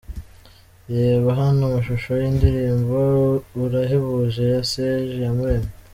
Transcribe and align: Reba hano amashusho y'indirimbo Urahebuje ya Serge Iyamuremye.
Reba 0.93 1.29
hano 1.41 1.61
amashusho 1.69 2.11
y'indirimbo 2.21 2.99
Urahebuje 3.63 4.43
ya 4.53 4.61
Serge 4.71 5.13
Iyamuremye. 5.17 5.69